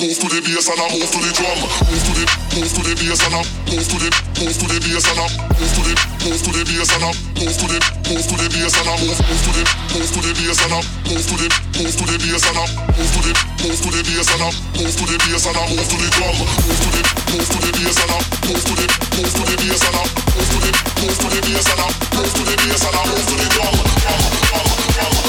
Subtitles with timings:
[0.00, 1.60] move to the bass and I move to the drum.
[1.60, 2.24] Move to the,
[2.56, 4.08] move to the bass and I move to the,
[4.40, 5.28] move to the bass and I
[5.60, 8.46] move to the, move to the bass and I move to the, move to the
[8.48, 11.36] bass and I move, move to the, move to the bass and I move to
[11.36, 12.64] the, move to the bass and I
[12.96, 14.48] move to the, move to the bass and I
[14.80, 16.36] move to the bass and I move to the drum.
[16.40, 17.02] Move to the,
[17.36, 18.86] move to the bass and I move to the,
[19.20, 21.88] move to the bass and I move to the, move to the bass and I
[22.16, 25.19] move to the bass and I move to the drum.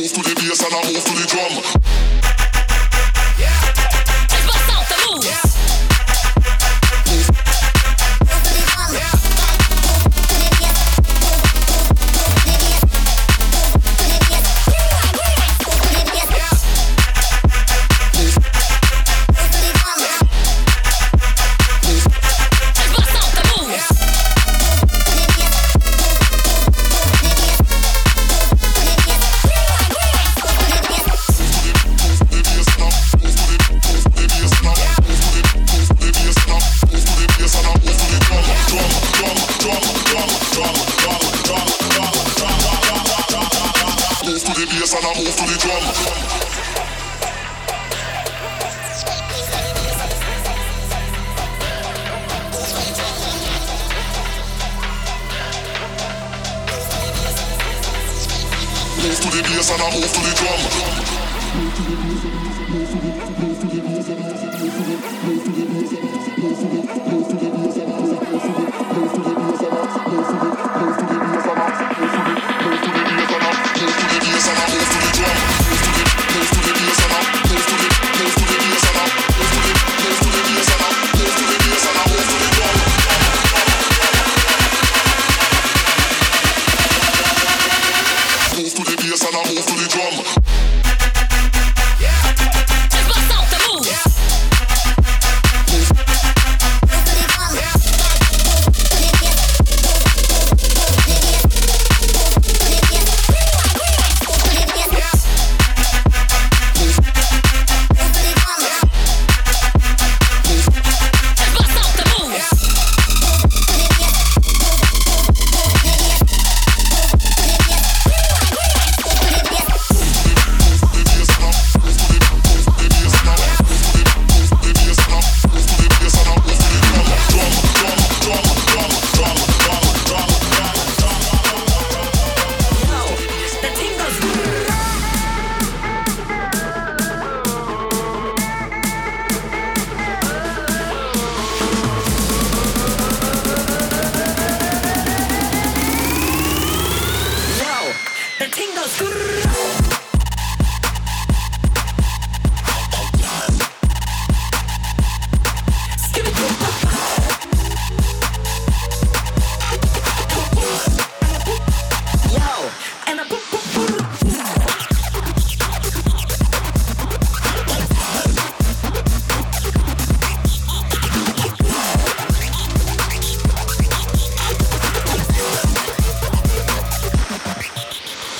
[0.00, 1.79] Move to the bass and I move to the drum.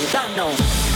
[0.01, 0.90] you don't know.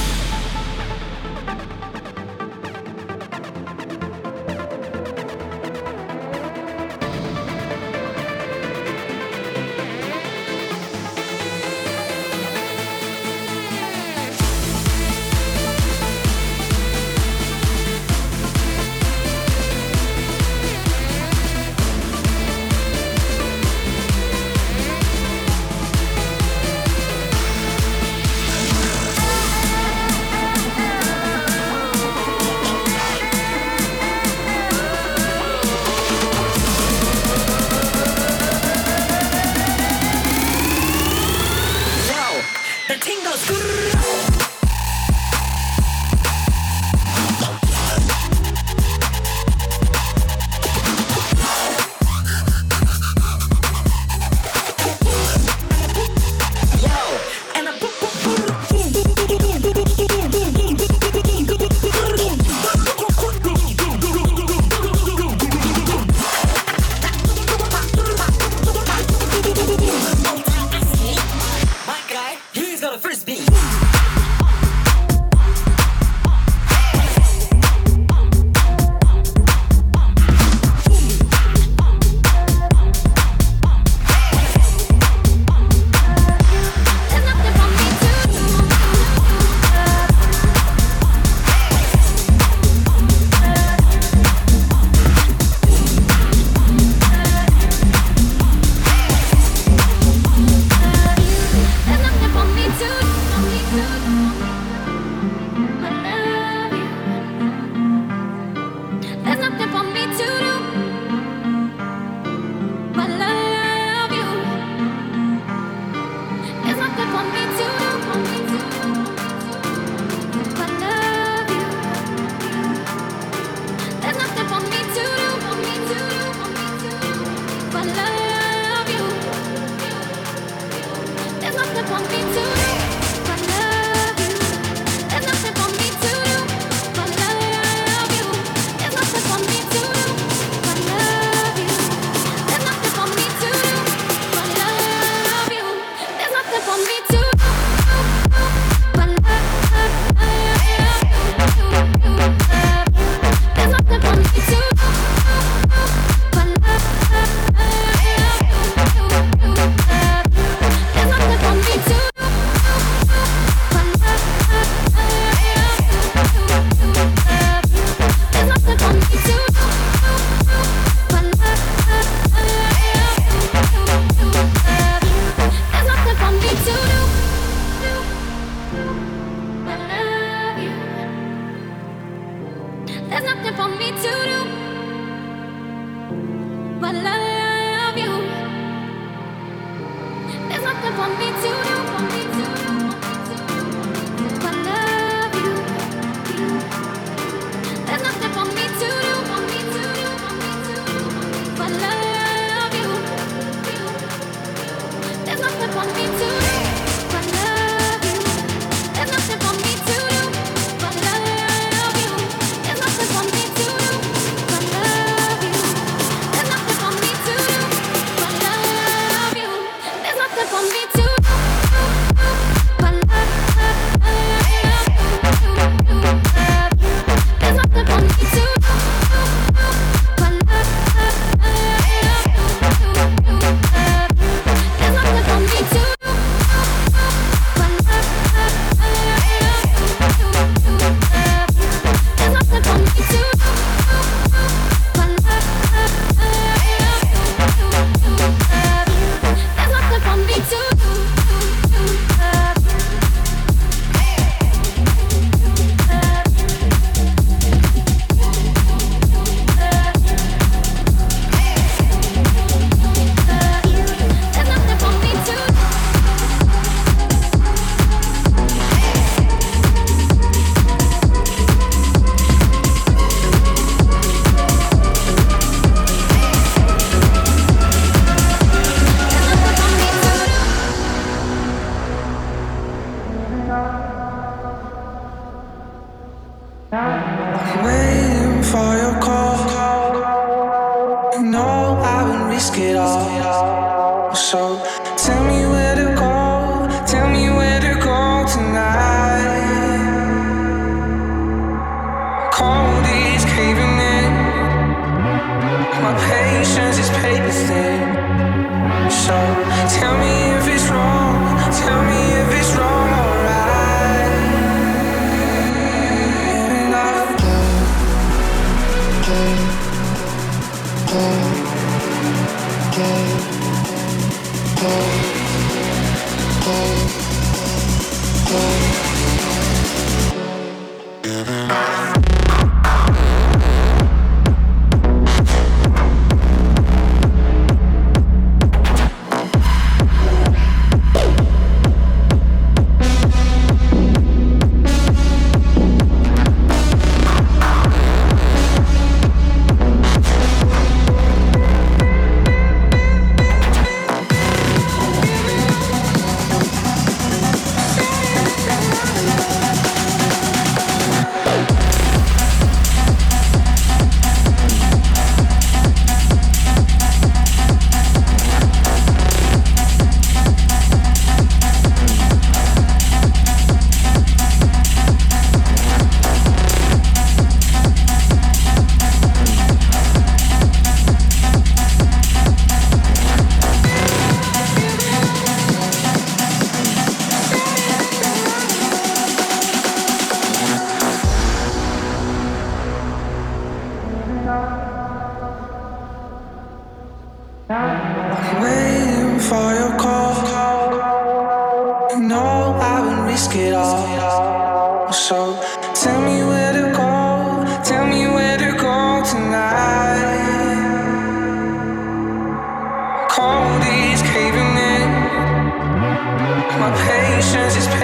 [416.64, 417.83] my patience is pain.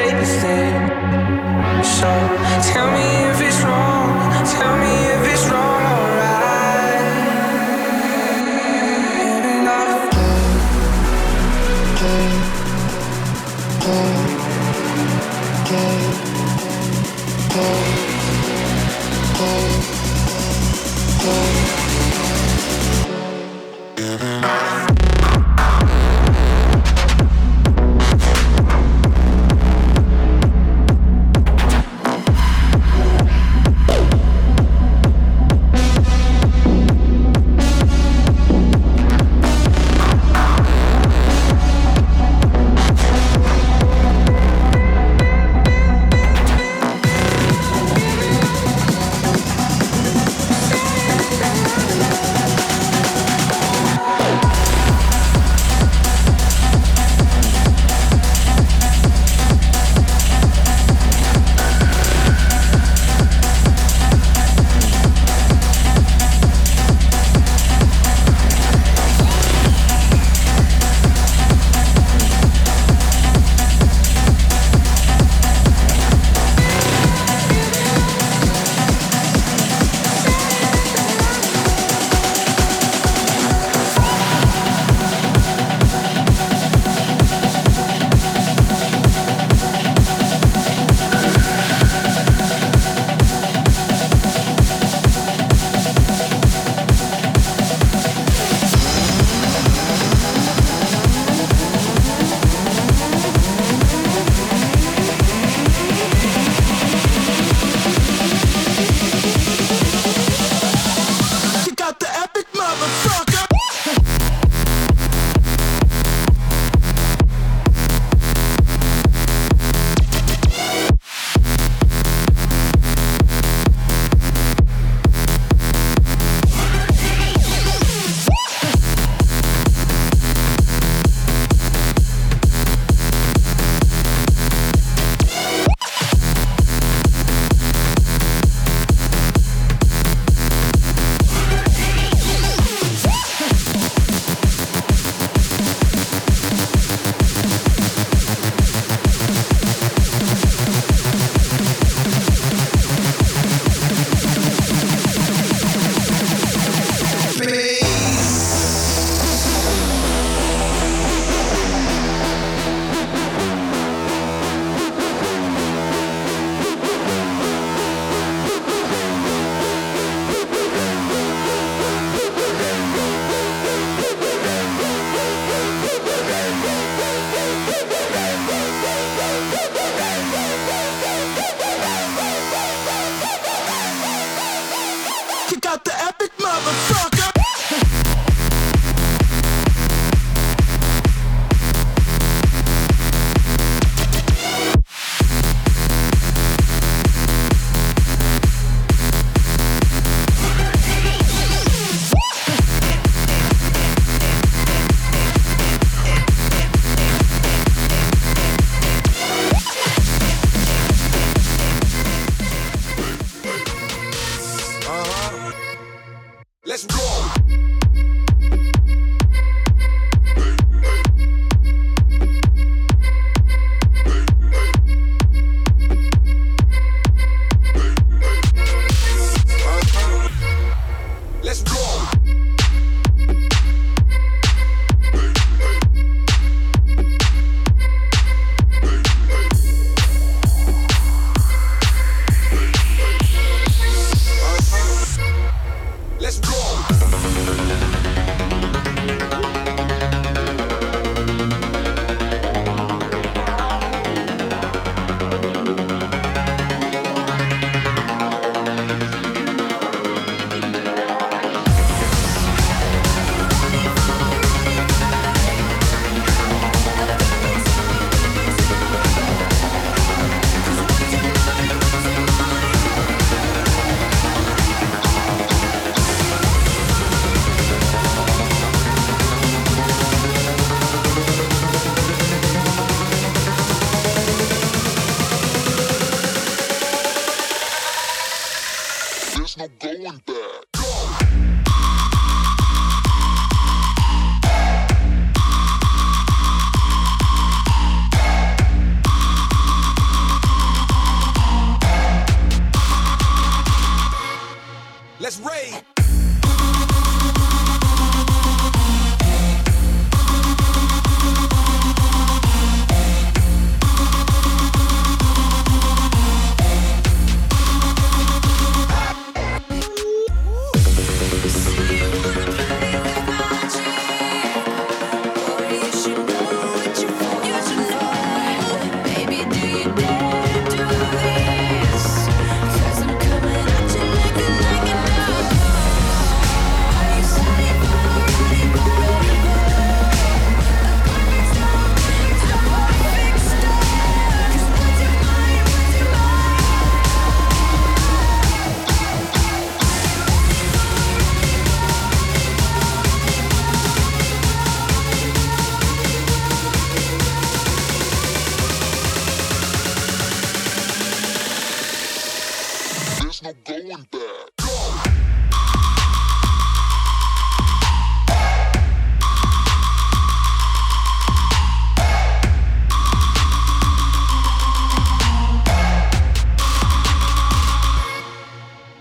[363.43, 364.21] There's no going back.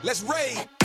[0.03, 0.79] Let's raid.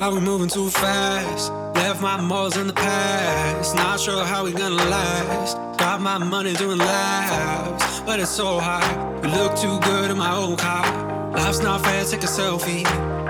[0.00, 1.52] Are we moving too fast?
[1.74, 3.74] Left my morals in the past.
[3.74, 5.56] Not sure how we gonna last.
[5.76, 8.86] Got my money doing laps, but it's so high.
[9.20, 10.86] We look too good in my old car.
[11.32, 12.84] Life's not fair, take a selfie.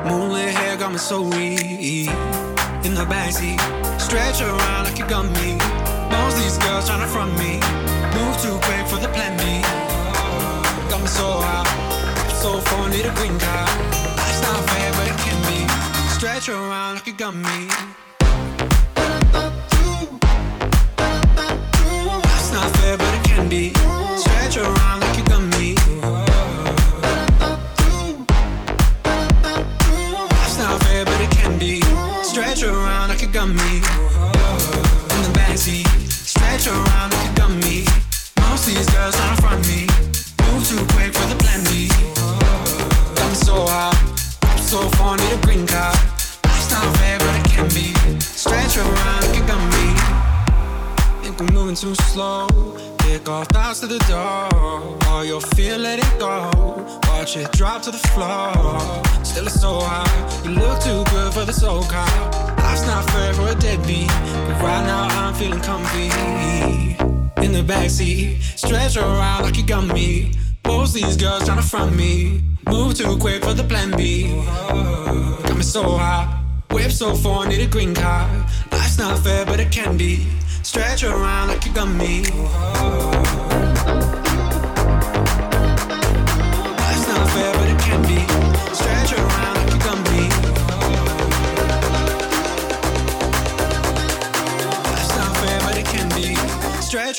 [0.05, 2.11] Moonlit hair got me so weak.
[2.85, 3.59] In the backseat,
[3.99, 5.57] stretch around like you got me.
[6.13, 7.61] Most these girls trying to front me.
[8.13, 9.63] Move too quick for the plan B.
[10.91, 11.65] Got me so high,
[12.43, 13.98] so far need a green card.
[16.19, 17.69] Stretch around like you got me.
[22.25, 23.73] Life's not fair, but it can be.
[24.19, 25.08] Stretch around like
[57.29, 58.55] Watch it drop to the floor.
[59.23, 60.09] Still it's so high.
[60.45, 62.09] You look too good for the soul car.
[62.57, 64.09] Life's not fair for a deadbeat.
[64.09, 66.07] But right now I'm feeling comfy.
[67.45, 70.33] In the backseat, stretch around like you got me.
[70.67, 72.41] Most these girls tryna front me.
[72.67, 74.35] Move too quick for the plan B.
[75.43, 76.35] Got me so high.
[76.71, 78.31] Whip so far, need a green card.
[78.73, 80.27] Life's not fair, but it can be.
[80.63, 83.18] Stretch around like you got me.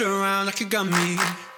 [0.02, 1.49] Around like you got me.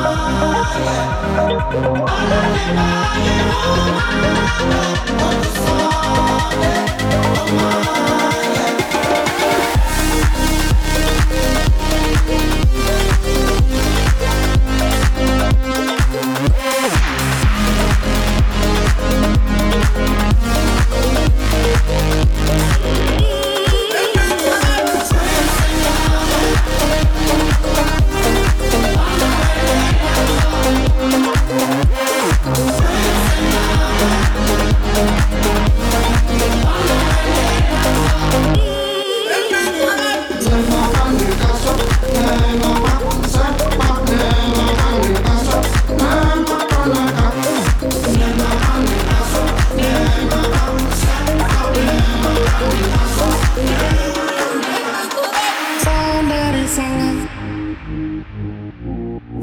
[0.00, 0.04] Oh,
[7.50, 7.97] my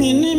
[0.06, 0.35] Mini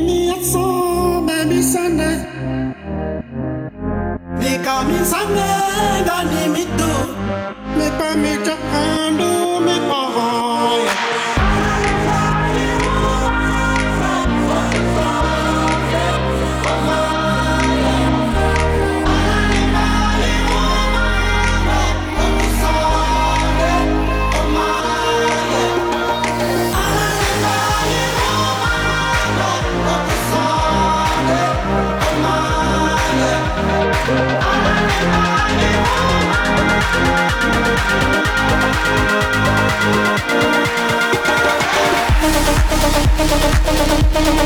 [43.39, 44.46] ハハハハ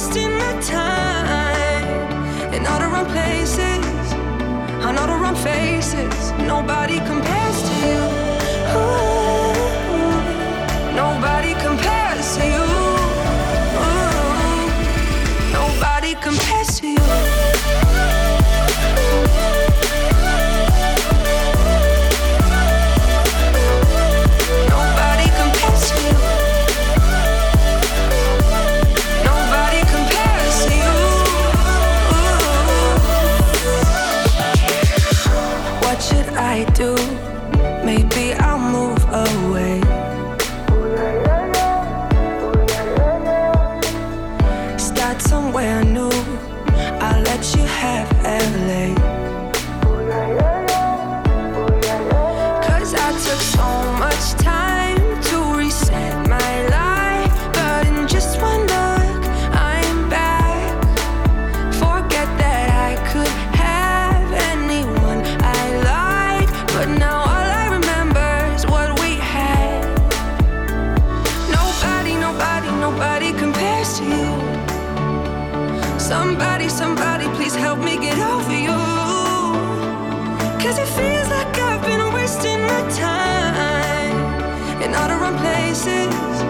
[0.00, 4.12] wasting my time in all the wrong places,
[4.82, 6.32] on all the wrong faces.
[6.38, 8.00] Nobody compares to you.
[8.78, 9.52] Ooh,
[10.96, 11.49] nobody.
[76.10, 78.80] Somebody, somebody, please help me get over you.
[80.60, 86.42] Cause it feels like I've been wasting my time in all the wrong places,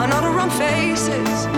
[0.00, 1.55] on all the wrong faces.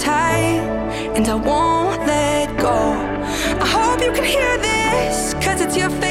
[0.00, 0.60] tight
[1.14, 2.78] and I won't let go.
[3.60, 6.09] I hope you can hear this, cause it's your favorite.